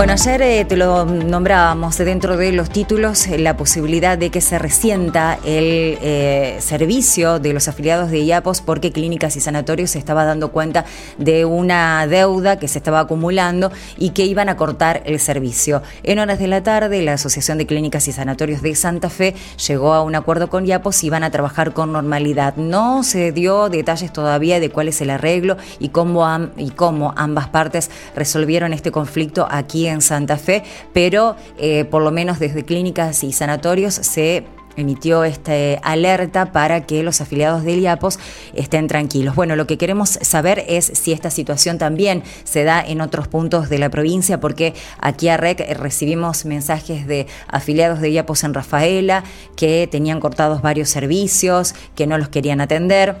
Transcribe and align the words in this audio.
Bueno, 0.00 0.14
ayer 0.14 0.40
eh, 0.40 0.64
te 0.64 0.78
lo 0.78 1.04
nombrábamos 1.04 1.98
dentro 1.98 2.38
de 2.38 2.52
los 2.52 2.70
títulos 2.70 3.26
eh, 3.26 3.38
la 3.38 3.58
posibilidad 3.58 4.16
de 4.16 4.30
que 4.30 4.40
se 4.40 4.58
resienta 4.58 5.38
el 5.44 5.98
eh, 6.00 6.56
servicio 6.60 7.38
de 7.38 7.52
los 7.52 7.68
afiliados 7.68 8.10
de 8.10 8.20
IAPOS 8.20 8.62
porque 8.62 8.92
clínicas 8.92 9.36
y 9.36 9.40
sanatorios 9.40 9.90
se 9.90 9.98
estaba 9.98 10.24
dando 10.24 10.52
cuenta 10.52 10.86
de 11.18 11.44
una 11.44 12.06
deuda 12.06 12.58
que 12.58 12.66
se 12.66 12.78
estaba 12.78 13.00
acumulando 13.00 13.72
y 13.98 14.10
que 14.10 14.24
iban 14.24 14.48
a 14.48 14.56
cortar 14.56 15.02
el 15.04 15.20
servicio. 15.20 15.82
En 16.02 16.18
horas 16.18 16.38
de 16.38 16.46
la 16.46 16.62
tarde, 16.62 17.02
la 17.02 17.12
Asociación 17.12 17.58
de 17.58 17.66
Clínicas 17.66 18.08
y 18.08 18.12
Sanatorios 18.12 18.62
de 18.62 18.74
Santa 18.76 19.10
Fe 19.10 19.34
llegó 19.68 19.92
a 19.92 20.02
un 20.02 20.14
acuerdo 20.14 20.48
con 20.48 20.64
IAPOS 20.64 21.04
y 21.04 21.10
van 21.10 21.24
a 21.24 21.30
trabajar 21.30 21.74
con 21.74 21.92
normalidad. 21.92 22.56
No 22.56 23.02
se 23.02 23.32
dio 23.32 23.68
detalles 23.68 24.14
todavía 24.14 24.60
de 24.60 24.70
cuál 24.70 24.88
es 24.88 24.98
el 25.02 25.10
arreglo 25.10 25.58
y 25.78 25.90
cómo, 25.90 26.26
y 26.56 26.70
cómo 26.70 27.12
ambas 27.18 27.48
partes 27.48 27.90
resolvieron 28.16 28.72
este 28.72 28.90
conflicto 28.90 29.46
aquí 29.50 29.89
en 29.89 29.89
Santa 30.00 30.36
Fe, 30.36 30.62
pero 30.92 31.36
eh, 31.58 31.84
por 31.84 32.02
lo 32.02 32.10
menos 32.10 32.38
desde 32.38 32.64
clínicas 32.64 33.24
y 33.24 33.32
sanatorios 33.32 33.94
se 33.94 34.44
emitió 34.76 35.24
esta 35.24 35.52
alerta 35.82 36.52
para 36.52 36.86
que 36.86 37.02
los 37.02 37.20
afiliados 37.20 37.64
de 37.64 37.76
IAPOS 37.76 38.18
estén 38.54 38.88
tranquilos. 38.88 39.34
Bueno, 39.34 39.56
lo 39.56 39.66
que 39.66 39.78
queremos 39.78 40.10
saber 40.10 40.64
es 40.68 40.86
si 40.86 41.12
esta 41.12 41.30
situación 41.30 41.78
también 41.78 42.22
se 42.44 42.64
da 42.64 42.80
en 42.80 43.00
otros 43.00 43.28
puntos 43.28 43.68
de 43.68 43.78
la 43.78 43.90
provincia, 43.90 44.40
porque 44.40 44.74
aquí 44.98 45.28
a 45.28 45.36
REC 45.36 45.76
recibimos 45.78 46.44
mensajes 46.44 47.06
de 47.06 47.26
afiliados 47.48 48.00
de 48.00 48.10
IAPOS 48.10 48.44
en 48.44 48.54
Rafaela 48.54 49.24
que 49.56 49.88
tenían 49.90 50.20
cortados 50.20 50.62
varios 50.62 50.88
servicios, 50.88 51.74
que 51.94 52.06
no 52.06 52.18
los 52.18 52.28
querían 52.28 52.60
atender. 52.60 53.16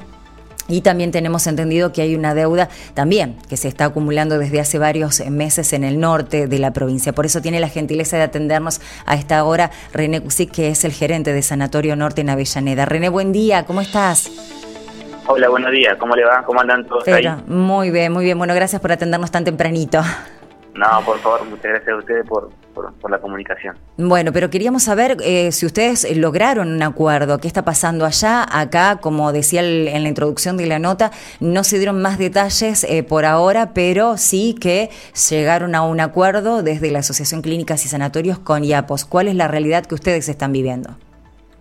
Y 0.68 0.82
también 0.82 1.10
tenemos 1.10 1.46
entendido 1.46 1.92
que 1.92 2.02
hay 2.02 2.14
una 2.14 2.34
deuda 2.34 2.68
también 2.94 3.36
que 3.48 3.56
se 3.56 3.68
está 3.68 3.86
acumulando 3.86 4.38
desde 4.38 4.60
hace 4.60 4.78
varios 4.78 5.20
meses 5.28 5.72
en 5.72 5.84
el 5.84 5.98
norte 5.98 6.46
de 6.46 6.58
la 6.58 6.72
provincia. 6.72 7.12
Por 7.12 7.26
eso 7.26 7.40
tiene 7.42 7.60
la 7.60 7.68
gentileza 7.68 8.16
de 8.16 8.22
atendernos 8.22 8.80
a 9.06 9.16
esta 9.16 9.42
hora 9.44 9.70
René 9.92 10.20
Cusic, 10.20 10.52
que 10.52 10.68
es 10.68 10.84
el 10.84 10.92
gerente 10.92 11.32
de 11.32 11.42
Sanatorio 11.42 11.96
Norte 11.96 12.20
en 12.20 12.30
Avellaneda. 12.30 12.84
René, 12.84 13.08
buen 13.08 13.32
día, 13.32 13.64
¿cómo 13.66 13.80
estás? 13.80 14.30
Hola, 15.26 15.48
buenos 15.48 15.70
días, 15.70 15.96
¿cómo 15.98 16.16
le 16.16 16.24
va? 16.24 16.42
¿Cómo 16.44 16.60
andan 16.60 16.86
todos 16.86 17.06
ahí? 17.08 17.24
Muy 17.46 17.90
bien, 17.90 18.12
muy 18.12 18.24
bien. 18.24 18.38
Bueno, 18.38 18.54
gracias 18.54 18.80
por 18.80 18.92
atendernos 18.92 19.30
tan 19.30 19.44
tempranito. 19.44 20.02
No, 20.74 21.02
por 21.04 21.18
favor, 21.18 21.44
muchas 21.44 21.70
gracias 21.72 21.88
a 21.88 21.96
ustedes 21.96 22.26
por, 22.26 22.50
por, 22.74 23.10
la 23.10 23.18
comunicación. 23.18 23.76
Bueno, 23.96 24.32
pero 24.32 24.50
queríamos 24.50 24.84
saber 24.84 25.16
eh, 25.22 25.52
si 25.52 25.66
ustedes 25.66 26.16
lograron 26.16 26.72
un 26.72 26.82
acuerdo, 26.82 27.38
qué 27.38 27.48
está 27.48 27.64
pasando 27.64 28.04
allá. 28.04 28.46
Acá, 28.50 28.98
como 29.00 29.32
decía 29.32 29.62
en 29.62 30.02
la 30.02 30.08
introducción 30.08 30.56
de 30.56 30.66
la 30.66 30.78
nota, 30.78 31.10
no 31.40 31.64
se 31.64 31.78
dieron 31.78 32.00
más 32.00 32.18
detalles 32.18 32.84
eh, 32.84 33.02
por 33.02 33.24
ahora, 33.24 33.72
pero 33.74 34.16
sí 34.16 34.54
que 34.60 34.90
llegaron 35.30 35.74
a 35.74 35.82
un 35.82 36.00
acuerdo 36.00 36.62
desde 36.62 36.90
la 36.90 37.00
Asociación 37.00 37.42
Clínicas 37.42 37.84
y 37.84 37.88
Sanatorios 37.88 38.38
con 38.38 38.64
IAPOS. 38.64 39.04
¿Cuál 39.04 39.28
es 39.28 39.34
la 39.34 39.48
realidad 39.48 39.84
que 39.86 39.94
ustedes 39.94 40.28
están 40.28 40.52
viviendo? 40.52 40.90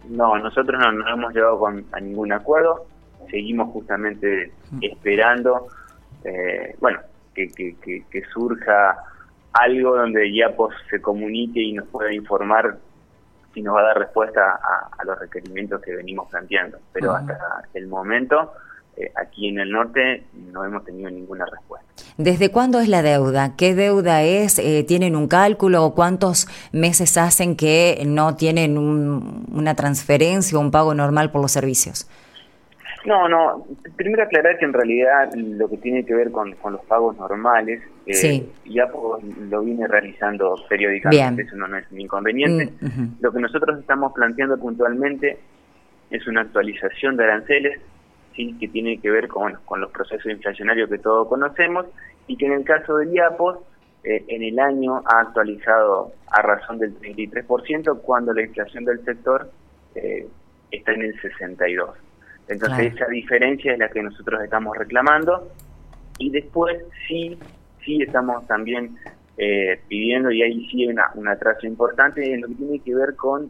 No, 0.10 0.38
nosotros 0.38 0.80
no, 0.80 0.92
no 0.92 1.08
hemos 1.08 1.34
llegado 1.34 1.60
con, 1.60 1.86
a 1.92 2.00
ningún 2.00 2.32
acuerdo. 2.32 2.86
Seguimos 3.30 3.72
justamente 3.72 4.52
mm. 4.72 4.80
esperando, 4.82 5.68
eh, 6.24 6.76
bueno, 6.80 7.00
que, 7.34 7.48
que, 7.48 8.04
que 8.10 8.24
surja 8.34 8.98
algo 9.54 9.96
donde 9.96 10.32
YAPOS 10.34 10.74
se 10.90 11.02
comunique 11.02 11.62
y 11.62 11.74
nos 11.74 11.88
pueda 11.88 12.14
informar 12.14 12.78
y 13.56 13.62
nos 13.62 13.76
va 13.76 13.82
a 13.82 13.84
dar 13.84 14.00
respuesta 14.00 14.60
a, 14.98 15.04
los 15.04 15.18
requerimientos 15.20 15.82
que 15.82 15.96
venimos 15.96 16.30
planteando. 16.30 16.78
Pero 16.94 17.14
hasta 17.14 17.38
el 17.74 17.88
momento, 17.88 18.54
eh, 18.96 19.12
aquí 19.16 19.48
en 19.48 19.60
el 19.60 19.72
norte, 19.72 20.26
no 20.52 20.64
hemos 20.64 20.86
tenido 20.86 21.10
ninguna 21.10 21.46
respuesta. 21.46 21.88
¿Desde 22.18 22.52
cuándo 22.52 22.80
es 22.80 22.90
la 22.90 23.02
deuda? 23.02 23.56
¿Qué 23.56 23.74
deuda 23.74 24.24
es? 24.24 24.60
Eh, 24.60 24.84
¿Tienen 24.88 25.16
un 25.16 25.28
cálculo 25.28 25.84
o 25.86 25.96
cuántos 25.96 26.48
meses 26.72 27.18
hacen 27.18 27.56
que 27.56 28.04
no 28.06 28.36
tienen 28.36 28.78
una 28.78 29.74
transferencia 29.76 30.58
o 30.58 30.62
un 30.62 30.70
pago 30.72 30.94
normal 30.94 31.32
por 31.32 31.42
los 31.42 31.52
servicios? 31.52 32.08
No, 33.06 33.30
no. 33.30 33.66
Primero 33.96 34.24
aclarar 34.24 34.58
que 34.58 34.66
en 34.66 34.74
realidad 34.74 35.34
lo 35.34 35.70
que 35.70 35.78
tiene 35.78 36.06
que 36.06 36.14
ver 36.14 36.32
con, 36.32 36.56
los 36.64 36.86
pagos 36.86 37.18
normales, 37.18 37.82
eh, 38.06 38.46
ya 38.66 38.88
pues, 38.88 39.24
lo 39.50 39.62
viene 39.62 39.88
realizando 39.88 40.56
periódicamente, 40.68 41.44
eso 41.44 41.56
no, 41.56 41.78
es 41.78 41.90
un 41.92 42.02
inconveniente. 42.02 42.74
Mm, 42.82 43.22
lo 43.22 43.32
que 43.32 43.40
nosotros 43.40 43.80
estamos 43.80 44.14
planteando 44.14 44.58
puntualmente 44.58 45.38
es 46.10 46.28
una 46.28 46.42
actualización 46.42 47.16
de 47.16 47.24
aranceles, 47.24 47.80
sí, 48.36 48.56
que 48.60 48.68
tiene 48.68 49.00
que 49.00 49.10
ver 49.10 49.28
con, 49.28 49.54
con 49.66 49.80
los 49.80 49.92
procesos 49.92 50.32
inflacionarios 50.32 50.90
que 50.90 50.98
todos 50.98 51.28
conocemos, 51.28 51.86
y 52.28 52.36
que 52.36 52.46
en 52.46 52.54
el 52.54 52.64
caso 52.64 52.98
de 52.98 53.14
IAPOS, 53.14 53.60
eh, 54.04 54.24
en 54.28 54.44
el 54.44 54.60
año 54.60 55.02
ha 55.06 55.22
actualizado 55.22 56.14
a 56.28 56.42
razón 56.42 56.80
del 56.80 56.98
33%, 57.00 58.02
cuando 58.02 58.34
la 58.34 58.44
inflación 58.44 58.86
del 58.86 59.04
sector 59.04 59.52
eh, 59.96 60.28
está 60.72 60.94
en 60.94 61.02
el 61.02 61.22
62%. 61.22 61.94
Entonces 62.50 62.94
esa 62.96 63.06
diferencia 63.08 63.74
es 63.74 63.80
la 63.80 63.90
que 63.90 64.02
nosotros 64.02 64.42
estamos 64.44 64.76
reclamando. 64.76 65.52
Y 66.18 66.32
después 66.32 66.78
sí, 67.08 67.38
sí 67.86 68.02
estamos 68.02 68.46
también 68.48 68.98
eh, 69.38 69.80
pidiendo 69.88 70.32
y 70.32 70.42
ahí 70.42 70.68
sí 70.70 70.84
hay 70.84 70.90
una, 70.90 71.12
un 71.16 71.28
atraso 71.28 71.66
importante 71.66 72.34
en 72.34 72.42
lo 72.42 72.48
que 72.50 72.56
tiene 72.56 72.80
que 72.80 72.94
ver 72.94 73.16
con 73.16 73.50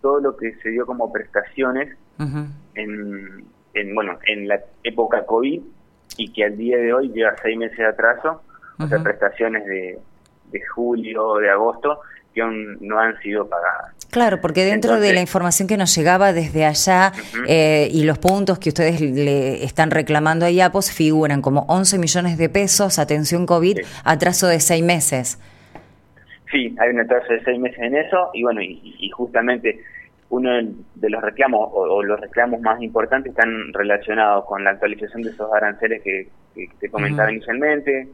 todo 0.00 0.20
lo 0.20 0.36
que 0.36 0.54
se 0.56 0.70
dio 0.70 0.86
como 0.86 1.12
prestaciones 1.12 1.96
en, 2.74 3.44
en, 3.74 3.94
bueno, 3.94 4.18
en 4.26 4.48
la 4.48 4.60
época 4.82 5.24
COVID 5.24 5.62
y 6.16 6.32
que 6.32 6.44
al 6.44 6.56
día 6.56 6.78
de 6.78 6.92
hoy 6.92 7.12
lleva 7.12 7.36
seis 7.40 7.56
meses 7.56 7.78
de 7.78 7.86
atraso, 7.86 8.42
o 8.80 8.86
sea, 8.88 9.02
prestaciones 9.02 9.64
de, 9.66 9.98
de 10.50 10.66
julio, 10.74 11.36
de 11.36 11.50
agosto, 11.50 12.00
que 12.34 12.42
aún 12.42 12.78
no 12.80 12.98
han 12.98 13.18
sido 13.20 13.48
pagadas. 13.48 13.98
Claro, 14.10 14.40
porque 14.40 14.64
dentro 14.64 15.00
de 15.00 15.12
la 15.12 15.20
información 15.20 15.68
que 15.68 15.76
nos 15.76 15.94
llegaba 15.94 16.32
desde 16.32 16.64
allá 16.64 17.12
eh, 17.46 17.88
y 17.92 18.04
los 18.04 18.18
puntos 18.18 18.58
que 18.58 18.70
ustedes 18.70 19.00
le 19.02 19.62
están 19.64 19.90
reclamando 19.90 20.46
a 20.46 20.50
IAPOS 20.50 20.90
figuran 20.90 21.42
como 21.42 21.66
11 21.68 21.98
millones 21.98 22.38
de 22.38 22.48
pesos, 22.48 22.98
atención 22.98 23.44
COVID, 23.44 23.80
atraso 24.04 24.46
de 24.46 24.60
seis 24.60 24.82
meses. 24.82 25.38
Sí, 26.50 26.74
hay 26.80 26.90
un 26.90 27.00
atraso 27.00 27.30
de 27.34 27.44
seis 27.44 27.60
meses 27.60 27.78
en 27.80 27.96
eso 27.96 28.30
y 28.32 28.42
bueno, 28.42 28.62
y, 28.62 29.10
justamente 29.10 29.80
uno 30.30 30.50
de 30.94 31.10
los 31.10 31.22
reclamos 31.22 31.68
o, 31.72 32.02
los 32.02 32.18
reclamos 32.20 32.60
más 32.62 32.80
importantes 32.80 33.30
están 33.30 33.72
relacionados 33.74 34.46
con 34.46 34.64
la 34.64 34.70
actualización 34.70 35.22
de 35.22 35.30
esos 35.30 35.52
aranceles 35.52 36.02
que, 36.02 36.28
te 36.80 36.88
comentaba 36.88 37.30
inicialmente, 37.30 38.08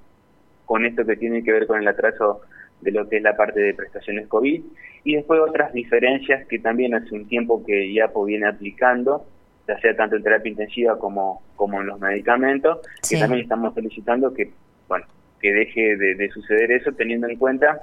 con 0.67 0.85
esto 0.85 1.07
que 1.07 1.17
tiene 1.17 1.43
que 1.43 1.53
ver 1.53 1.67
con 1.67 1.81
el 1.81 1.89
atraso 1.89 2.43
de 2.85 2.93
lo 2.93 3.09
que 3.09 3.17
es 3.17 3.23
la 3.23 3.37
parte 3.37 3.61
de 3.61 3.75
prestaciones 3.75 4.29
COVID 4.29 4.63
y 5.05 5.17
después 5.17 5.41
otras 5.41 5.73
diferencias 5.73 6.47
que 6.47 6.59
también 6.59 6.95
hace 6.95 7.15
un 7.15 7.27
tiempo 7.27 7.65
que 7.65 7.87
IAPO 7.93 8.25
viene 8.25 8.47
aplicando, 8.47 9.27
ya 9.67 9.79
sea 9.81 9.97
tanto 9.97 10.17
en 10.17 10.23
terapia 10.23 10.51
intensiva 10.51 10.99
como, 10.99 11.43
como 11.57 11.81
en 11.81 11.89
los 11.89 11.99
medicamentos, 11.99 12.81
que 13.09 13.19
también 13.19 13.43
estamos 13.43 13.75
solicitando 13.75 14.33
que, 14.33 14.51
bueno, 14.89 15.07
que 15.41 15.53
deje 15.53 15.97
de, 15.97 16.31
suceder 16.31 16.73
eso 16.73 16.93
teniendo 16.93 17.29
en 17.29 17.37
cuenta 17.37 17.81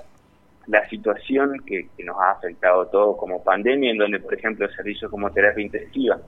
la 0.68 0.88
situación 0.90 1.60
que, 1.66 1.88
nos 2.04 2.18
ha 2.20 2.32
afectado 2.32 2.88
todo 2.88 3.18
como 3.18 3.44
pandemia, 3.44 3.92
en 3.92 3.98
donde, 3.98 4.20
por 4.20 4.34
ejemplo, 4.36 4.70
servicios 4.70 5.10
como 5.10 5.32
terapia 5.32 5.64
intensiva 5.64 6.20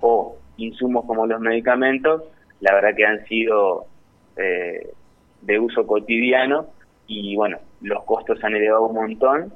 o 0.00 0.36
insumos 0.58 1.04
como 1.06 1.26
los 1.26 1.40
medicamentos, 1.40 2.24
la 2.60 2.74
verdad 2.74 2.94
que 2.94 3.06
han 3.06 3.24
sido 3.26 3.86
eh, 4.36 4.90
de 5.42 5.58
uso 5.58 5.86
cotidiano 5.86 6.66
y 7.06 7.36
bueno, 7.36 7.58
los 7.80 8.04
costos 8.04 8.42
han 8.42 8.54
elevado 8.54 8.86
un 8.86 8.94
montón, 8.94 9.52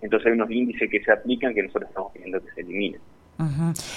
entonces 0.00 0.26
hay 0.26 0.32
unos 0.32 0.50
índices 0.50 0.90
que 0.90 1.02
se 1.02 1.12
aplican 1.12 1.54
que 1.54 1.62
nosotros 1.62 1.88
estamos 1.88 2.12
pidiendo 2.12 2.40
que 2.40 2.52
se 2.52 2.60
eliminen. 2.60 3.00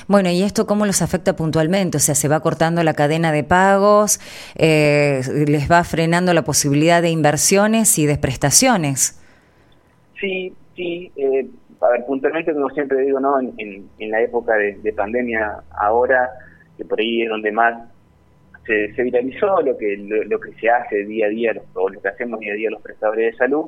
Bueno, 0.08 0.30
¿y 0.30 0.44
esto 0.44 0.68
cómo 0.68 0.86
los 0.86 1.02
afecta 1.02 1.36
puntualmente? 1.36 1.98
O 1.98 2.00
sea, 2.00 2.14
¿se 2.14 2.28
va 2.28 2.42
cortando 2.42 2.84
la 2.84 2.94
cadena 2.94 3.32
de 3.32 3.44
pagos? 3.46 4.20
Eh, 4.56 5.22
¿Les 5.48 5.72
va 5.72 5.84
frenando 5.86 6.34
la 6.34 6.44
posibilidad 6.44 7.02
de 7.02 7.10
inversiones 7.10 7.98
y 8.00 8.06
de 8.06 8.18
prestaciones? 8.18 9.22
Sí, 10.20 10.54
sí. 10.76 11.12
Eh, 11.16 11.48
a 11.82 11.90
ver, 11.90 12.06
puntualmente, 12.06 12.54
como 12.54 12.70
siempre 12.72 13.02
digo, 13.02 13.22
¿no? 13.22 13.40
En, 13.40 13.88
en, 13.98 14.12
la 14.12 14.22
época 14.22 14.56
de, 14.56 14.78
de, 14.80 14.92
pandemia, 14.92 15.64
ahora, 15.80 16.30
que 16.78 16.84
por 16.84 17.00
ahí 17.00 17.22
es 17.22 17.30
donde 17.30 17.54
más 17.54 17.90
se, 18.66 19.04
viralizó 19.04 19.62
lo 19.62 19.78
que 19.78 19.98
lo, 19.98 20.40
que 20.40 20.54
se 20.54 20.70
hace 20.70 21.06
día 21.06 21.28
a 21.28 21.30
día 21.30 21.54
o 21.74 21.90
lo 21.90 22.02
que 22.02 22.08
hacemos 22.08 22.40
día 22.40 22.54
a 22.54 22.56
día 22.56 22.70
los 22.70 22.82
prestadores 22.82 23.32
de 23.32 23.38
salud 23.38 23.66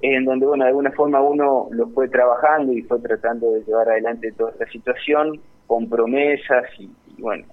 en 0.00 0.24
donde 0.24 0.46
bueno 0.46 0.64
de 0.64 0.68
alguna 0.68 0.92
forma 0.92 1.20
uno 1.20 1.68
lo 1.70 1.88
fue 1.88 2.08
trabajando 2.08 2.72
y 2.72 2.82
fue 2.82 3.00
tratando 3.00 3.52
de 3.52 3.64
llevar 3.64 3.88
adelante 3.88 4.32
toda 4.32 4.52
esta 4.52 4.66
situación 4.66 5.40
con 5.66 5.88
promesas 5.88 6.64
y, 6.78 6.90
bueno 7.18 7.44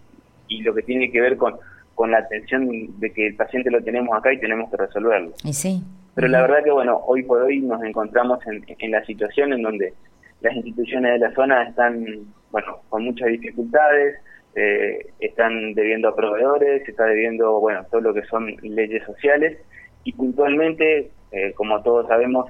y 0.47 0.61
lo 0.61 0.75
que 0.75 0.83
tiene 0.83 1.11
que 1.11 1.21
ver 1.21 1.37
con 1.37 1.55
con 1.95 2.11
la 2.11 2.17
atención 2.17 2.67
de 2.99 3.11
que 3.13 3.27
el 3.27 3.35
paciente 3.35 3.71
lo 3.71 3.81
tenemos 3.81 4.15
acá 4.17 4.33
y 4.33 4.37
tenemos 4.37 4.69
que 4.69 4.75
resolverlo. 4.75 5.31
Y 5.45 5.53
sí. 5.53 5.81
Pero 6.13 6.27
la 6.27 6.41
verdad 6.41 6.61
que 6.61 6.71
bueno 6.71 6.99
hoy 7.07 7.23
por 7.23 7.41
hoy 7.41 7.61
nos 7.61 7.81
encontramos 7.83 8.45
en, 8.47 8.65
en 8.67 8.91
la 8.91 9.03
situación 9.05 9.53
en 9.53 9.61
donde 9.61 9.93
las 10.41 10.53
instituciones 10.55 11.13
de 11.13 11.27
la 11.27 11.33
zona 11.33 11.63
están 11.63 12.05
bueno 12.51 12.81
con 12.89 13.05
muchas 13.05 13.29
dificultades 13.29 14.17
eh, 14.55 15.07
están 15.19 15.73
debiendo 15.73 16.07
a 16.07 16.15
proveedores, 16.15 16.87
está 16.87 17.05
debiendo, 17.05 17.59
bueno, 17.59 17.85
todo 17.91 18.01
lo 18.01 18.13
que 18.13 18.23
son 18.23 18.55
leyes 18.61 19.03
sociales 19.03 19.57
y 20.05 20.13
puntualmente 20.13 21.11
eh, 21.31 21.51
como 21.53 21.81
todos 21.83 22.07
sabemos, 22.07 22.49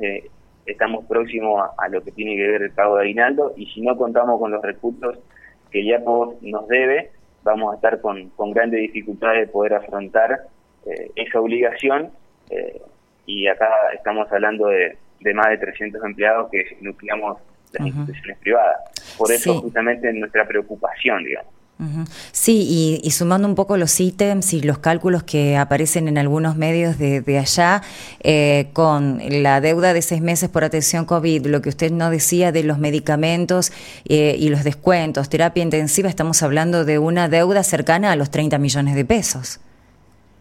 eh, 0.00 0.28
estamos 0.66 1.04
próximos 1.06 1.70
a, 1.78 1.88
lo 1.88 2.02
que 2.02 2.10
tiene 2.10 2.34
que 2.36 2.48
ver 2.48 2.62
el 2.62 2.72
pago 2.72 2.96
de 2.96 3.02
aguinaldo 3.02 3.52
y 3.56 3.66
si 3.66 3.80
no 3.80 3.96
contamos 3.96 4.40
con 4.40 4.50
los 4.50 4.60
recursos 4.60 5.18
que 5.70 5.84
ya 5.84 6.00
nos 6.00 6.68
debe, 6.68 7.12
vamos 7.44 7.72
a 7.72 7.76
estar 7.76 8.00
con, 8.00 8.30
con 8.30 8.50
grandes 8.50 8.80
dificultades 8.80 9.46
de 9.46 9.52
poder 9.52 9.74
afrontar 9.74 10.48
eh, 10.86 11.10
esa 11.14 11.40
obligación 11.40 12.10
y 13.24 13.46
acá 13.46 13.70
estamos 13.94 14.30
hablando 14.30 14.66
de, 14.66 14.98
de, 15.20 15.32
más 15.32 15.48
de 15.48 15.56
300 15.56 16.04
empleados 16.04 16.50
que 16.50 16.76
nucleamos 16.82 17.38
las 17.72 17.86
instituciones 17.88 18.38
privadas. 18.38 18.76
Por 19.16 19.32
eso 19.32 19.60
justamente 19.60 20.12
nuestra 20.12 20.46
preocupación, 20.46 21.24
digamos. 21.24 21.52
Sí, 22.30 23.00
y, 23.02 23.10
sumando 23.10 23.48
un 23.48 23.56
poco 23.56 23.76
los 23.76 23.98
ítems 23.98 24.52
y 24.52 24.62
los 24.62 24.78
cálculos 24.78 25.24
que 25.24 25.56
aparecen 25.56 26.06
en 26.06 26.16
algunos 26.16 26.56
medios 26.56 26.96
de, 26.98 27.38
allá, 27.38 27.82
eh, 28.22 28.68
con 28.72 29.18
la 29.42 29.60
deuda 29.60 29.92
de 29.92 30.02
seis 30.02 30.22
meses 30.22 30.48
por 30.48 30.62
atención 30.62 31.04
COVID, 31.06 31.46
lo 31.46 31.60
que 31.60 31.68
usted 31.68 31.90
no 31.90 32.10
decía 32.10 32.52
de 32.52 32.62
los 32.62 32.78
medicamentos 32.78 33.72
eh, 34.08 34.36
y 34.38 34.48
los 34.48 34.62
descuentos, 34.62 35.28
terapia 35.28 35.62
intensiva, 35.62 36.08
estamos 36.08 36.42
hablando 36.42 36.84
de 36.84 36.98
una 36.98 37.28
deuda 37.28 37.64
cercana 37.64 38.12
a 38.12 38.16
los 38.16 38.30
30 38.30 38.58
millones 38.58 38.94
de 38.94 39.04
pesos. 39.04 39.60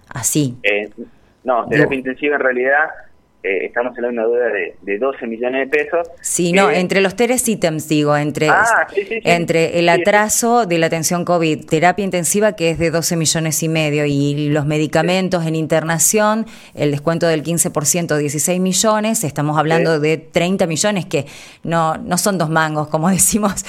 Así. 0.10 0.58
Eh, 0.62 0.92
no, 1.44 1.68
terapia 1.68 1.98
intensiva 1.98 2.36
en 2.36 2.42
realidad 2.42 2.90
eh, 3.44 3.66
estamos 3.66 3.98
hablando 3.98 4.22
de 4.22 4.28
una 4.28 4.38
deuda 4.38 4.76
de, 4.82 5.00
12 5.00 5.26
millones 5.26 5.68
de 5.68 5.78
pesos. 5.78 6.08
Sí, 6.22 6.54
no, 6.54 6.70
entre 6.70 7.02
los 7.02 7.16
tres 7.16 7.48
ítems, 7.50 7.88
digo, 7.88 8.16
entre, 8.16 8.50
ah, 8.50 8.86
entre 9.24 9.80
el 9.80 9.90
atraso 9.90 10.68
de 10.68 10.78
la 10.78 10.86
atención 10.86 11.26
COVID, 11.26 11.66
terapia 11.66 12.06
intensiva, 12.06 12.52
que 12.52 12.70
es 12.70 12.78
de 12.78 12.92
12 12.92 13.16
millones 13.16 13.64
y 13.64 13.70
medio, 13.70 14.06
y 14.06 14.50
los 14.50 14.68
medicamentos 14.68 15.48
en 15.48 15.56
internación, 15.56 16.46
el 16.76 16.92
descuento 16.92 17.26
del 17.26 17.42
15%, 17.42 18.16
16 18.16 18.62
millones, 18.62 19.24
estamos 19.24 19.58
hablando 19.58 20.00
de 20.00 20.18
30 20.18 20.68
millones, 20.68 21.08
que 21.08 21.26
no, 21.64 21.98
no 21.98 22.20
son 22.20 22.38
dos 22.38 22.52
mangos, 22.52 22.90
como 22.90 23.10
decimos 23.12 23.66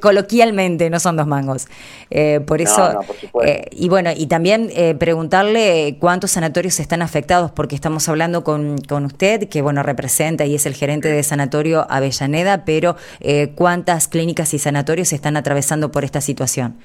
coloquialmente, 0.00 0.90
no 0.90 1.00
son 1.00 1.16
dos 1.16 1.26
mangos. 1.26 1.66
Eh, 2.10 2.40
por 2.46 2.62
eso, 2.62 3.00
eh, 3.44 3.66
y 3.72 3.88
bueno, 3.88 4.10
y 4.16 4.28
también 4.28 4.70
preguntarle 4.98 5.96
cuántos 5.98 6.30
sanatorios 6.30 6.67
están 6.78 7.00
afectados, 7.02 7.50
porque 7.50 7.74
estamos 7.74 8.08
hablando 8.08 8.44
con, 8.44 8.76
con 8.78 9.06
usted, 9.06 9.48
que 9.48 9.62
bueno, 9.62 9.82
representa 9.82 10.44
y 10.44 10.54
es 10.54 10.66
el 10.66 10.74
gerente 10.74 11.08
de 11.08 11.22
Sanatorio 11.22 11.86
Avellaneda, 11.88 12.64
pero 12.66 12.96
eh, 13.20 13.52
¿cuántas 13.54 14.08
clínicas 14.08 14.52
y 14.52 14.58
sanatorios 14.58 15.12
están 15.12 15.36
atravesando 15.36 15.90
por 15.90 16.04
esta 16.04 16.20
situación? 16.20 16.76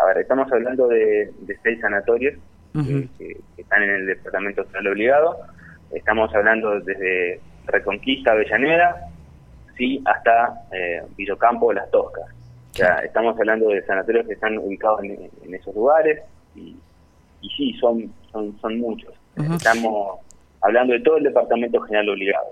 A 0.00 0.06
ver, 0.06 0.18
estamos 0.18 0.50
hablando 0.52 0.86
de, 0.86 1.30
seis 1.62 1.80
sanatorios 1.80 2.34
eh, 2.74 3.08
que, 3.18 3.40
están 3.56 3.82
en 3.82 3.90
el 3.90 4.06
departamento 4.06 4.64
social 4.64 4.86
obligado. 4.86 5.36
Estamos 5.90 6.32
hablando 6.34 6.78
desde 6.80 7.40
Reconquista, 7.66 8.32
Avellaneda, 8.32 9.08
sí, 9.76 10.00
hasta 10.06 10.62
eh, 10.70 11.02
Villocampo, 11.16 11.72
Las 11.72 11.90
Toscas. 11.90 12.26
O 12.72 12.74
sea, 12.74 12.98
estamos 12.98 13.36
hablando 13.36 13.70
de 13.70 13.82
sanatorios 13.84 14.26
que 14.26 14.34
están 14.34 14.56
ubicados 14.58 15.02
en, 15.02 15.30
en 15.44 15.54
esos 15.54 15.74
lugares 15.74 16.22
y, 16.54 16.76
y 17.40 17.48
sí, 17.50 17.72
son, 17.80 18.12
son, 18.32 18.58
son 18.60 18.78
muchos. 18.78 19.12
Estamos 19.36 20.18
hablando 20.60 20.92
de 20.92 21.00
todo 21.00 21.18
el 21.18 21.24
Departamento 21.24 21.80
General 21.82 22.08
Obligado. 22.08 22.46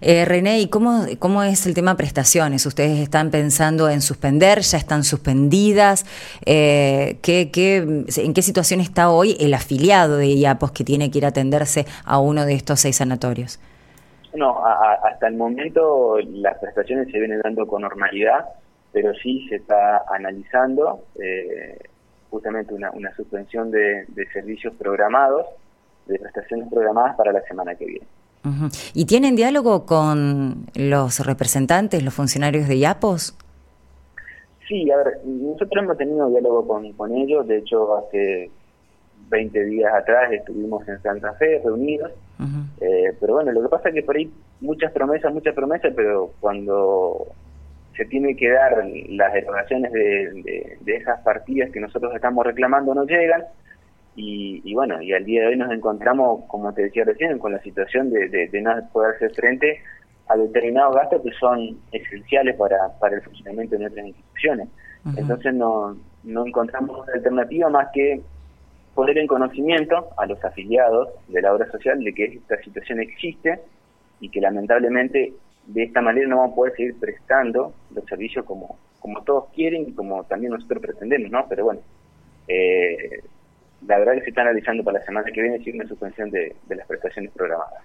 eh, 0.00 0.24
René, 0.24 0.60
¿y 0.60 0.68
cómo, 0.68 1.04
cómo 1.18 1.42
es 1.42 1.66
el 1.66 1.74
tema 1.74 1.96
prestaciones? 1.96 2.64
¿Ustedes 2.66 2.98
están 3.00 3.30
pensando 3.30 3.88
en 3.88 4.00
suspender? 4.00 4.60
¿Ya 4.60 4.78
están 4.78 5.04
suspendidas? 5.04 6.06
Eh, 6.46 7.18
¿qué, 7.22 7.50
qué, 7.50 7.78
en 7.78 8.34
qué 8.34 8.42
situación 8.42 8.80
está 8.80 9.10
hoy 9.10 9.36
el 9.40 9.54
afiliado 9.54 10.18
de 10.18 10.28
IAPOS 10.28 10.70
que 10.72 10.84
tiene 10.84 11.10
que 11.10 11.18
ir 11.18 11.24
a 11.24 11.28
atenderse 11.28 11.86
a 12.04 12.18
uno 12.18 12.46
de 12.46 12.54
estos 12.54 12.80
seis 12.80 12.96
sanatorios? 12.96 13.58
No, 14.34 14.64
hasta 14.66 15.28
el 15.28 15.36
momento 15.36 16.18
las 16.18 16.58
prestaciones 16.58 17.08
se 17.10 17.18
vienen 17.18 17.40
dando 17.40 17.66
con 17.66 17.82
normalidad, 17.82 18.44
pero 18.92 19.12
sí 19.14 19.46
se 19.48 19.56
está 19.56 20.02
analizando. 20.08 21.04
Eh, 21.20 21.78
justamente 22.34 22.74
una, 22.74 22.90
una 22.90 23.14
suspensión 23.14 23.70
de, 23.70 24.06
servicios 24.32 24.74
programados, 24.74 25.46
de 26.06 26.18
prestaciones 26.18 26.68
programadas 26.68 27.14
para 27.16 27.32
la 27.32 27.40
semana 27.42 27.76
que 27.76 27.86
viene. 27.86 28.06
¿Y 28.92 29.04
tienen 29.06 29.36
diálogo 29.36 29.86
con 29.86 30.66
los 30.74 31.24
representantes, 31.24 32.02
los 32.02 32.12
funcionarios 32.12 32.66
de 32.66 32.76
IAPOS? 32.78 33.36
Sí, 34.66 34.90
a 34.90 34.96
ver, 34.96 35.20
nosotros 35.24 35.84
hemos 35.84 35.96
tenido 35.96 36.28
diálogo 36.28 36.66
con, 36.66 36.92
con 36.94 37.14
ellos, 37.14 37.46
de 37.46 37.58
hecho 37.58 37.96
hace 37.98 38.50
20 39.28 39.64
días 39.66 39.94
atrás 39.94 40.32
estuvimos 40.32 40.86
en 40.88 41.00
Santa 41.02 41.34
Fe 41.34 41.60
reunidos, 41.64 42.10
eh, 42.80 43.14
pero 43.20 43.34
bueno, 43.34 43.52
lo 43.52 43.62
que 43.62 43.68
pasa 43.68 43.90
es 43.90 43.94
que 43.94 44.02
por 44.02 44.16
ahí 44.16 44.30
muchas 44.60 44.90
promesas, 44.90 45.32
muchas 45.32 45.54
promesas, 45.54 45.92
pero 45.94 46.32
cuando 46.40 47.28
se 47.96 48.04
tiene 48.06 48.36
que 48.36 48.50
dar 48.50 48.84
las 49.08 49.34
erogaciones 49.34 49.92
de, 49.92 50.78
esas 50.86 51.20
partidas 51.20 51.70
que 51.70 51.80
nosotros 51.80 52.14
estamos 52.14 52.44
reclamando 52.44 52.94
no 52.94 53.04
llegan 53.04 53.44
y, 54.16 54.72
bueno 54.74 55.02
y 55.02 55.12
al 55.12 55.24
día 55.24 55.42
de 55.42 55.48
hoy 55.48 55.56
nos 55.56 55.72
encontramos 55.72 56.44
como 56.46 56.72
te 56.72 56.82
decía 56.82 57.04
recién 57.04 57.38
con 57.38 57.52
la 57.52 57.60
situación 57.62 58.10
de, 58.10 58.48
no 58.62 58.72
poder 58.92 59.16
hacer 59.16 59.32
frente 59.34 59.80
a 60.28 60.36
determinados 60.36 60.94
gastos 60.94 61.22
que 61.22 61.32
son 61.32 61.78
esenciales 61.92 62.56
para, 62.56 62.76
para 62.98 63.16
el 63.16 63.22
funcionamiento 63.22 63.74
de 63.74 63.82
nuestras 63.82 64.06
instituciones. 64.06 64.68
Entonces 65.16 65.52
no, 65.52 65.98
no 66.22 66.46
encontramos 66.46 67.06
alternativa 67.10 67.68
más 67.68 67.88
que 67.92 68.22
poner 68.94 69.18
en 69.18 69.26
conocimiento 69.26 70.08
a 70.16 70.26
los 70.26 70.42
afiliados 70.44 71.10
de 71.28 71.42
la 71.42 71.52
obra 71.52 71.70
social 71.70 72.02
de 72.02 72.14
que 72.14 72.24
esta 72.24 72.56
situación 72.62 73.00
existe 73.00 73.60
y 74.20 74.30
que 74.30 74.40
lamentablemente 74.40 75.34
de 75.66 75.82
esta 75.84 76.00
manera 76.00 76.28
no 76.28 76.38
vamos 76.38 76.52
a 76.52 76.56
poder 76.56 76.76
seguir 76.76 76.94
prestando 76.98 77.72
los 77.94 78.04
servicios 78.04 78.44
como, 78.44 78.78
como 79.00 79.22
todos 79.22 79.46
quieren 79.54 79.88
y 79.88 79.92
como 79.92 80.24
también 80.24 80.52
nosotros 80.52 80.82
pretendemos, 80.82 81.30
¿no? 81.30 81.46
Pero 81.48 81.64
bueno, 81.64 81.80
eh, 82.48 83.22
la 83.86 83.98
verdad 83.98 84.14
que 84.14 84.22
se 84.22 84.28
está 84.30 84.42
analizando 84.42 84.84
para 84.84 84.98
la 84.98 85.04
semana 85.04 85.30
que 85.30 85.42
viene 85.42 85.62
una 85.74 85.88
suspensión 85.88 86.30
de, 86.30 86.54
las 86.68 86.86
prestaciones 86.86 87.30
programadas. 87.32 87.82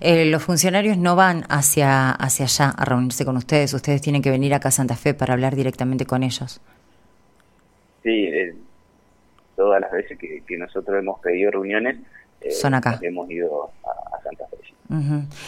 Eh, 0.00 0.24
los 0.24 0.42
funcionarios 0.42 0.98
no 0.98 1.14
van 1.14 1.44
hacia, 1.48 2.10
hacia 2.10 2.46
allá 2.46 2.70
a 2.70 2.84
reunirse 2.84 3.24
con 3.24 3.36
ustedes, 3.36 3.72
ustedes 3.74 4.02
tienen 4.02 4.20
que 4.20 4.30
venir 4.30 4.54
acá 4.54 4.68
a 4.68 4.72
Santa 4.72 4.96
Fe 4.96 5.14
para 5.14 5.34
hablar 5.34 5.54
directamente 5.54 6.04
con 6.04 6.24
ellos. 6.24 6.60
Sí, 8.02 8.24
eh, 8.26 8.54
todas 9.54 9.80
las 9.80 9.92
veces 9.92 10.18
que, 10.18 10.58
nosotros 10.58 10.98
hemos 10.98 11.20
pedido 11.20 11.52
reuniones, 11.52 11.98
son 12.50 12.74
acá. 12.74 12.98
Hemos 13.02 13.30
ido 13.30 13.70
a, 13.84 14.16
a 14.16 14.22
Santa 14.22 14.46
Fe. 14.48 14.56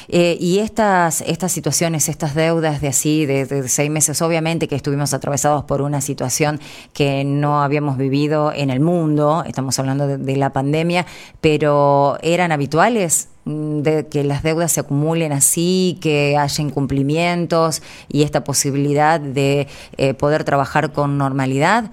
Eh, 0.09 0.37
y 0.41 0.59
estas, 0.59 1.21
estas 1.21 1.53
situaciones, 1.53 2.09
estas 2.09 2.35
deudas 2.35 2.81
de 2.81 2.89
así, 2.89 3.25
de, 3.25 3.69
seis 3.69 3.91
meses, 3.91 4.21
obviamente 4.23 4.67
que 4.67 4.75
estuvimos 4.75 5.15
atravesados 5.15 5.65
por 5.65 5.81
una 5.83 6.01
situación 6.01 6.61
que 6.93 7.25
no 7.25 7.63
habíamos 7.63 7.97
vivido 7.97 8.53
en 8.53 8.71
el 8.71 8.81
mundo, 8.81 9.45
estamos 9.47 9.79
hablando 9.79 10.07
de, 10.07 10.37
la 10.37 10.51
pandemia, 10.51 11.07
pero 11.41 12.19
¿eran 12.23 12.53
habituales? 12.53 13.29
Mm, 13.45 13.81
de 13.83 14.07
que 14.09 14.25
las 14.25 14.43
deudas 14.43 14.73
se 14.73 14.81
acumulen 14.81 15.33
así, 15.33 15.99
que 16.01 16.37
haya 16.37 16.63
incumplimientos 16.63 17.83
y 18.09 18.23
esta 18.23 18.45
posibilidad 18.45 19.21
de 19.21 19.69
eh, 19.97 20.15
poder 20.15 20.45
trabajar 20.45 20.93
con 20.93 21.17
normalidad? 21.17 21.91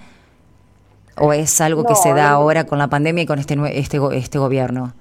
¿O 1.18 1.32
es 1.32 1.62
algo 1.62 1.86
que 1.86 1.96
se 1.96 2.14
da 2.14 2.32
ahora 2.32 2.66
con 2.66 2.78
la 2.78 2.90
pandemia 2.90 3.24
y 3.24 3.26
con 3.26 3.40
este, 3.40 3.58
este, 3.80 4.00
este 4.12 4.38
gobierno? 4.38 4.94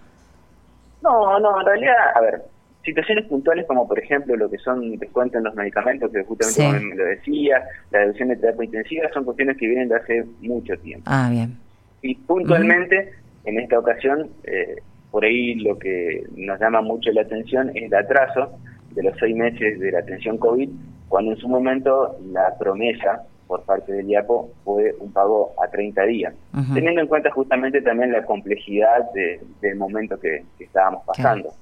No, 1.04 1.38
no, 1.38 1.61
en 1.61 1.66
realidad, 1.66 1.94
a 2.14 2.20
ver, 2.23 2.42
situaciones 2.84 3.26
puntuales 3.26 3.66
como 3.66 3.87
por 3.87 3.99
ejemplo 3.99 4.37
lo 4.37 4.50
que 4.50 4.58
son 4.58 4.96
descuentos 4.99 5.38
en 5.38 5.44
los 5.44 5.54
medicamentos, 5.54 6.11
que 6.11 6.25
justamente 6.25 6.64
como 6.64 6.88
me 6.90 6.96
lo 6.96 7.04
decía, 7.04 7.62
la 7.90 8.00
deducción 8.00 8.28
de 8.30 8.37
terapia 8.37 8.64
intensiva, 8.64 9.08
son 9.12 9.25
cuestiones 9.25 9.56
que 9.58 9.66
vienen 9.66 9.88
de 9.88 9.96
hace 9.96 10.25
mucho 10.40 10.76
tiempo. 10.78 11.04
Ah, 11.06 11.28
bien. 11.30 11.56
Y 12.02 12.14
puntualmente, 12.14 13.12
en 13.44 13.61
esta 13.61 13.78
ocasión, 13.78 14.30
eh, 14.44 14.76
por 15.11 15.25
ahí 15.25 15.54
lo 15.56 15.78
que 15.78 16.25
nos 16.37 16.58
llama 16.61 16.82
mucho 16.82 17.11
la 17.12 17.23
atención 17.23 17.70
es 17.75 17.84
el 17.84 17.94
atraso 17.94 18.58
de 18.94 19.02
los 19.02 19.16
seis 19.18 19.37
meses 19.37 19.78
de 19.80 19.92
la 19.92 20.00
atención 20.00 20.38
COVID, 20.38 20.68
cuando 21.08 21.32
en 21.32 21.38
su 21.38 21.49
momento 21.49 22.16
la 22.32 22.56
promesa 22.58 23.23
por 23.46 23.62
parte 23.62 23.92
del 23.92 24.08
IAPO 24.08 24.50
fue 24.64 24.94
un 25.00 25.12
pago 25.12 25.52
a 25.62 25.68
30 25.68 26.02
días, 26.04 26.34
teniendo 26.72 27.00
en 27.00 27.06
cuenta 27.06 27.30
justamente 27.30 27.82
también 27.82 28.12
la 28.12 28.24
complejidad 28.24 29.10
del 29.60 29.76
momento 29.76 30.18
que, 30.18 30.44
estábamos 30.58 31.04
pasando. 31.04 31.52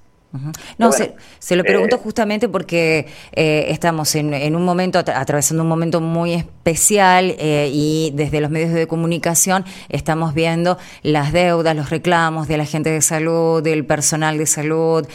No, 0.79 0.93
se, 0.93 1.57
lo 1.57 1.63
pregunto 1.63 1.97
eh, 1.97 2.01
justamente 2.03 2.49
porque 2.49 3.07
eh, 3.33 3.67
estamos 3.69 4.15
en, 4.15 4.57
un 4.57 4.65
momento, 4.65 4.99
atravesando 4.99 5.63
un 5.63 5.69
momento 5.69 6.01
muy 6.01 6.33
especial 6.33 7.35
eh, 7.39 7.69
y 7.71 8.13
desde 8.15 8.41
los 8.41 8.51
medios 8.51 8.73
de 8.73 8.87
comunicación 8.87 9.67
estamos 9.91 10.33
viendo 10.33 10.79
las 11.03 11.33
deudas, 11.33 11.77
los 11.77 11.91
reclamos 11.91 12.49
de 12.49 12.57
la 12.57 12.65
gente 12.65 12.91
de 12.91 13.03
salud, 13.03 13.63
del 13.63 13.85
personal 13.85 14.39
de 14.39 14.47
salud, 14.47 15.07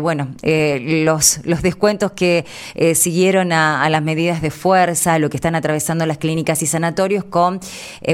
bueno, 0.00 0.34
los, 0.42 1.40
los 1.44 1.62
descuentos 1.62 2.12
que 2.12 2.44
siguieron 2.94 3.52
a, 3.52 3.84
a, 3.84 3.88
las 3.88 4.02
medidas 4.02 4.42
de 4.42 4.50
fuerza, 4.50 5.18
lo 5.18 5.30
que 5.30 5.36
están 5.36 5.54
atravesando 5.54 6.06
las 6.06 6.18
clínicas 6.18 6.62
y 6.62 6.66
sanatorios 6.66 7.24
con, 7.24 7.60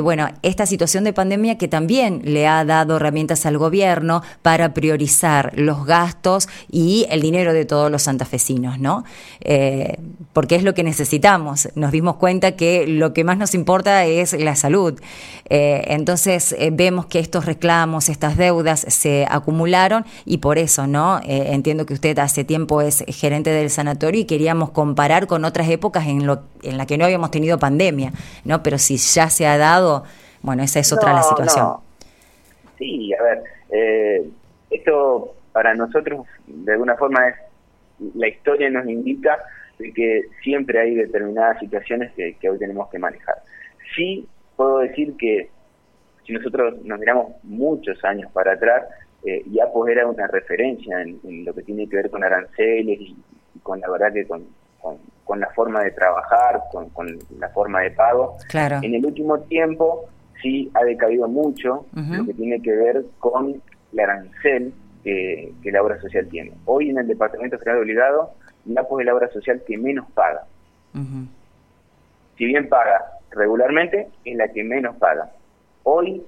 bueno, 0.02 0.28
esta 0.42 0.66
situación 0.66 1.04
de 1.04 1.12
pandemia 1.12 1.56
que 1.56 1.68
también 1.68 2.20
le 2.24 2.46
ha 2.46 2.64
dado 2.64 2.96
herramientas 2.96 3.46
al 3.46 3.56
gobierno 3.56 4.22
para 4.42 4.74
priorizar 4.74 5.52
los 5.56 5.86
gastos 5.86 6.41
y 6.70 7.06
el 7.10 7.20
dinero 7.20 7.52
de 7.52 7.64
todos 7.64 7.90
los 7.90 8.02
santafesinos, 8.02 8.78
¿no? 8.78 9.04
Eh, 9.40 9.98
porque 10.32 10.56
es 10.56 10.62
lo 10.62 10.74
que 10.74 10.82
necesitamos. 10.82 11.68
Nos 11.74 11.92
dimos 11.92 12.16
cuenta 12.16 12.56
que 12.56 12.86
lo 12.86 13.12
que 13.12 13.24
más 13.24 13.38
nos 13.38 13.54
importa 13.54 14.04
es 14.04 14.32
la 14.32 14.56
salud. 14.56 15.00
Eh, 15.48 15.84
entonces 15.88 16.54
eh, 16.58 16.70
vemos 16.72 17.06
que 17.06 17.18
estos 17.18 17.44
reclamos, 17.44 18.08
estas 18.08 18.36
deudas 18.36 18.80
se 18.88 19.26
acumularon 19.28 20.04
y 20.24 20.38
por 20.38 20.58
eso, 20.58 20.86
¿no? 20.86 21.20
entiendo 21.24 21.86
que 21.86 21.94
usted 21.94 22.18
hace 22.18 22.44
tiempo 22.44 22.80
es 22.80 23.04
gerente 23.08 23.50
del 23.50 23.70
sanatorio 23.70 24.20
y 24.20 24.24
queríamos 24.24 24.70
comparar 24.70 25.26
con 25.26 25.44
otras 25.44 25.68
épocas 25.68 26.06
en, 26.06 26.26
lo, 26.26 26.42
en 26.62 26.78
la 26.78 26.86
que 26.86 26.98
no 26.98 27.04
habíamos 27.04 27.30
tenido 27.30 27.58
pandemia, 27.58 28.12
¿no? 28.44 28.62
Pero 28.62 28.78
si 28.78 28.96
ya 28.96 29.30
se 29.30 29.46
ha 29.46 29.56
dado, 29.58 30.04
bueno, 30.42 30.62
esa 30.62 30.80
es 30.80 30.92
otra 30.92 31.12
la 31.12 31.22
situación. 31.22 31.76
Sí, 32.78 33.12
a 33.14 33.22
ver, 33.22 33.42
esto 34.70 35.34
para 35.52 35.74
nosotros 35.74 36.26
de 36.46 36.72
alguna 36.72 36.96
forma 36.96 37.28
es 37.28 37.36
la 38.14 38.28
historia 38.28 38.70
nos 38.70 38.86
indica 38.86 39.38
de 39.78 39.92
que 39.92 40.22
siempre 40.42 40.78
hay 40.80 40.94
determinadas 40.94 41.58
situaciones 41.60 42.12
que, 42.12 42.36
hoy 42.48 42.58
tenemos 42.58 42.88
que 42.90 42.98
manejar. 42.98 43.36
Sí 43.94 44.26
puedo 44.56 44.78
decir 44.78 45.16
que 45.16 45.50
si 46.26 46.32
nosotros 46.32 46.82
nos 46.84 46.98
miramos 46.98 47.32
muchos 47.42 48.02
años 48.04 48.30
para 48.32 48.52
atrás, 48.52 48.84
eh, 49.24 49.42
ya 49.50 49.66
pues 49.72 49.92
era 49.92 50.06
una 50.06 50.26
referencia 50.26 51.02
en, 51.02 51.44
lo 51.44 51.54
que 51.54 51.62
tiene 51.62 51.88
que 51.88 51.96
ver 51.96 52.10
con 52.10 52.24
aranceles 52.24 53.00
y, 53.00 53.16
con 53.62 53.80
la 53.80 53.90
verdad 53.90 54.12
que 54.12 54.26
con, 54.26 54.44
con, 55.24 55.40
la 55.40 55.48
forma 55.50 55.82
de 55.82 55.92
trabajar, 55.92 56.60
con, 56.70 57.18
la 57.38 57.48
forma 57.50 57.80
de 57.80 57.92
pago. 57.92 58.36
Claro. 58.48 58.80
En 58.82 58.94
el 58.94 59.06
último 59.06 59.40
tiempo 59.40 60.08
sí 60.42 60.70
ha 60.74 60.84
decaído 60.84 61.28
mucho 61.28 61.86
lo 61.94 62.26
que 62.26 62.34
tiene 62.34 62.60
que 62.60 62.72
ver 62.72 63.04
con 63.18 63.62
el 63.92 64.00
arancel 64.00 64.72
que, 65.02 65.52
la 65.64 65.82
obra 65.82 66.00
social 66.00 66.28
tiene. 66.28 66.52
Hoy 66.64 66.90
en 66.90 66.98
el 66.98 67.06
Departamento 67.06 67.58
General 67.58 67.78
de 67.78 67.82
Obligado, 67.82 68.34
NAPO 68.64 69.00
es 69.00 69.06
la 69.06 69.14
obra 69.14 69.28
social 69.30 69.62
que 69.66 69.76
menos 69.76 70.10
paga. 70.12 70.44
Si 72.36 72.44
bien 72.44 72.68
paga 72.68 73.18
regularmente, 73.30 74.08
es 74.24 74.36
la 74.36 74.48
que 74.48 74.62
menos 74.62 74.96
paga. 74.96 75.30
Hoy, 75.84 76.22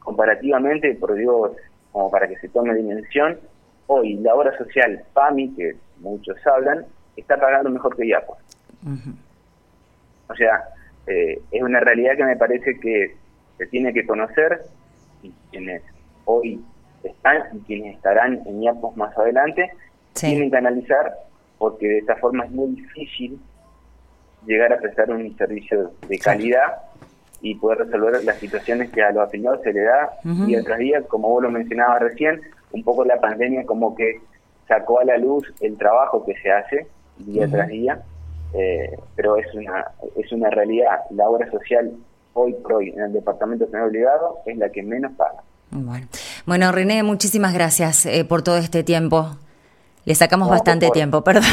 comparativamente, 0.00 0.94
por 0.94 1.14
Dios, 1.14 1.52
como 1.92 2.10
para 2.10 2.28
que 2.28 2.36
se 2.38 2.48
tome 2.48 2.74
dimensión, 2.74 3.38
hoy 3.86 4.14
la 4.14 4.34
obra 4.34 4.56
social 4.56 5.02
PAMI, 5.12 5.54
que 5.54 5.76
muchos 5.98 6.36
hablan, 6.46 6.86
está 7.16 7.38
pagando 7.38 7.70
mejor 7.70 7.96
que 7.96 8.06
IAPO. 8.06 8.36
O 10.28 10.34
sea, 10.34 10.64
eh, 11.06 11.40
es 11.50 11.62
una 11.62 11.80
realidad 11.80 12.16
que 12.16 12.24
me 12.24 12.36
parece 12.36 12.78
que 12.78 13.16
se 13.58 13.66
tiene 13.66 13.92
que 13.92 14.06
conocer 14.06 14.62
y 15.22 15.32
quienes 15.50 15.82
hoy 16.24 16.64
están 17.08 17.42
y 17.52 17.60
quienes 17.60 17.96
estarán 17.96 18.42
en 18.46 18.62
IAPOS 18.62 18.96
más 18.96 19.16
adelante, 19.16 19.70
tienen 20.12 20.50
que 20.50 20.56
analizar 20.56 21.14
porque 21.58 21.86
de 21.86 21.98
esta 21.98 22.16
forma 22.16 22.44
es 22.44 22.50
muy 22.50 22.70
difícil 22.70 23.38
llegar 24.46 24.72
a 24.72 24.78
prestar 24.78 25.10
un 25.10 25.36
servicio 25.36 25.92
de 26.08 26.18
calidad 26.18 26.78
y 27.42 27.54
poder 27.54 27.80
resolver 27.80 28.24
las 28.24 28.38
situaciones 28.38 28.90
que 28.90 29.02
a 29.02 29.12
los 29.12 29.28
afiliados 29.28 29.60
se 29.62 29.72
le 29.72 29.82
da 29.82 30.10
día 30.22 30.62
tras 30.62 30.78
día, 30.78 31.02
como 31.02 31.28
vos 31.28 31.42
lo 31.42 31.50
mencionabas 31.50 32.00
recién, 32.00 32.40
un 32.72 32.82
poco 32.82 33.04
la 33.04 33.20
pandemia 33.20 33.64
como 33.64 33.94
que 33.94 34.20
sacó 34.68 35.00
a 35.00 35.04
la 35.04 35.18
luz 35.18 35.52
el 35.60 35.76
trabajo 35.76 36.24
que 36.24 36.34
se 36.42 36.50
hace 36.50 36.86
día 37.18 37.48
tras 37.48 37.68
día, 37.68 38.02
eh, 38.54 38.96
pero 39.14 39.36
es 39.36 39.52
una, 39.54 39.86
es 40.16 40.32
una 40.32 40.48
realidad, 40.48 41.00
la 41.10 41.28
obra 41.28 41.50
social 41.50 41.92
hoy 42.32 42.54
por 42.54 42.74
hoy 42.74 42.90
en 42.90 43.00
el 43.00 43.12
departamento 43.12 43.66
de 43.66 43.82
obligado 43.82 44.38
es 44.46 44.56
la 44.56 44.70
que 44.70 44.82
menos 44.82 45.12
paga. 45.12 45.42
Bueno. 45.70 46.06
Bueno, 46.46 46.72
René, 46.72 47.02
muchísimas 47.02 47.54
gracias 47.54 48.06
eh, 48.06 48.24
por 48.24 48.42
todo 48.42 48.56
este 48.56 48.82
tiempo. 48.82 49.36
Le 50.10 50.16
sacamos 50.16 50.48
bastante 50.48 50.90
tiempo, 50.90 51.22
perdón. 51.24 51.44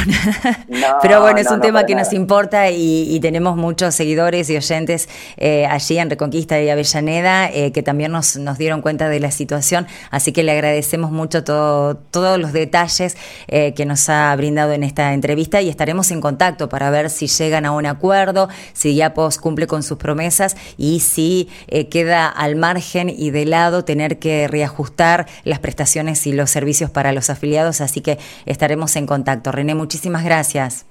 Pero 1.04 1.22
bueno, 1.22 1.38
es 1.38 1.52
un 1.52 1.62
tema 1.62 1.86
que 1.86 1.94
nos 1.94 2.12
importa 2.12 2.72
y, 2.72 3.20
tenemos 3.20 3.56
muchos 3.56 3.94
seguidores 3.94 4.50
y 4.50 4.58
oyentes 4.58 5.08
eh, 5.38 5.68
allí 5.68 6.00
en 6.00 6.10
Reconquista 6.10 6.60
y 6.60 6.68
Avellaneda 6.68 7.52
eh, 7.52 7.72
que 7.72 7.84
también 7.84 8.12
nos, 8.12 8.36
nos 8.38 8.58
dieron 8.58 8.82
cuenta 8.82 9.10
de 9.10 9.20
la 9.20 9.30
situación. 9.30 9.86
Así 10.10 10.32
que 10.32 10.42
le 10.42 10.54
agradecemos 10.54 11.12
mucho 11.12 11.44
todo, 11.44 11.98
todos 11.98 12.40
los 12.40 12.52
detalles 12.52 13.16
eh, 13.48 13.76
que 13.76 13.86
nos 13.86 14.10
ha 14.10 14.36
brindado 14.36 14.72
en 14.74 14.82
esta 14.82 15.14
entrevista 15.14 15.62
y 15.62 15.70
estaremos 15.70 16.10
en 16.10 16.20
contacto 16.20 16.68
para 16.68 16.90
ver 16.90 17.12
si 17.12 17.28
llegan 17.28 17.64
a 17.64 17.72
un 17.72 17.86
acuerdo, 17.86 18.50
si 18.74 18.96
Yapos 18.96 19.38
cumple 19.38 19.68
con 19.68 19.84
sus 19.84 20.00
promesas 20.00 20.58
y 20.78 21.02
si 21.02 21.48
queda 21.92 22.28
al 22.28 22.56
margen 22.56 23.10
y 23.10 23.30
de 23.30 23.46
lado 23.46 23.86
tener 23.86 24.18
que 24.18 24.48
reajustar 24.48 25.28
las 25.44 25.60
prestaciones 25.60 26.26
y 26.26 26.34
los 26.34 26.50
servicios 26.50 26.90
para 26.90 27.12
los 27.12 27.30
afiliados. 27.30 27.82
Así 27.82 28.02
que 28.02 28.18
estaremos 28.48 28.96
en 28.96 29.06
contacto. 29.06 29.52
René, 29.52 29.76
muchísimas 29.76 30.24
gracias. 30.24 30.86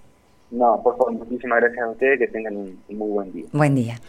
No, 0.51 0.81
por 0.83 0.97
favor, 0.97 1.13
muchísimas 1.13 1.61
gracias 1.61 1.85
a 1.85 1.91
ustedes, 1.91 2.19
que 2.19 2.29
tengan 2.29 2.57
un 2.57 2.79
muy 2.89 3.09
buen 3.09 3.33
día. 3.33 3.47
Buen 3.53 3.75
día. 3.75 4.01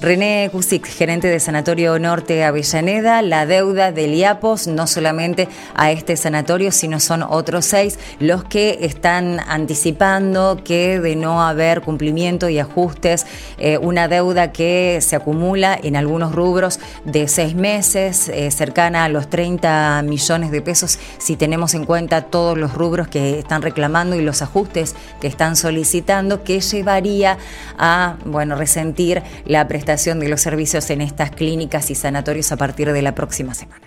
René 0.00 0.48
Cusic, 0.50 0.86
gerente 0.86 1.28
de 1.28 1.38
Sanatorio 1.40 1.98
Norte 1.98 2.42
Avellaneda, 2.42 3.20
la 3.20 3.44
deuda 3.44 3.92
del 3.92 4.14
IAPOS, 4.14 4.66
no 4.66 4.86
solamente 4.86 5.46
a 5.74 5.92
este 5.92 6.16
sanatorio, 6.16 6.72
sino 6.72 7.00
son 7.00 7.22
otros 7.22 7.66
seis 7.66 7.98
los 8.18 8.42
que 8.44 8.78
están 8.80 9.40
anticipando 9.40 10.62
que 10.64 11.00
de 11.00 11.16
no 11.16 11.42
haber 11.42 11.82
cumplimiento 11.82 12.48
y 12.48 12.58
ajustes, 12.58 13.26
eh, 13.58 13.76
una 13.76 14.08
deuda 14.08 14.52
que 14.52 15.00
se 15.02 15.16
acumula 15.16 15.78
en 15.82 15.96
algunos 15.96 16.34
rubros 16.34 16.80
de 17.04 17.28
seis 17.28 17.54
meses, 17.54 18.30
eh, 18.30 18.50
cercana 18.50 19.04
a 19.04 19.10
los 19.10 19.28
30 19.28 20.00
millones 20.02 20.50
de 20.50 20.62
pesos, 20.62 20.98
si 21.18 21.36
tenemos 21.36 21.74
en 21.74 21.84
cuenta 21.84 22.22
todos 22.22 22.56
los 22.56 22.72
rubros 22.72 23.08
que 23.08 23.38
están 23.38 23.60
reclamando 23.60 24.16
y 24.16 24.22
los 24.22 24.40
ajustes 24.40 24.96
que 25.20 25.26
están 25.26 25.56
solicitando, 25.70 26.42
que 26.42 26.60
llevaría 26.60 27.38
a, 27.78 28.16
bueno, 28.24 28.56
resentir 28.56 29.22
la 29.46 29.68
prestación 29.68 30.18
de 30.18 30.28
los 30.28 30.40
servicios 30.40 30.90
en 30.90 31.00
estas 31.00 31.30
clínicas 31.30 31.90
y 31.90 31.94
sanatorios 31.94 32.50
a 32.50 32.56
partir 32.56 32.92
de 32.92 33.02
la 33.02 33.14
próxima 33.14 33.54
semana. 33.54 33.80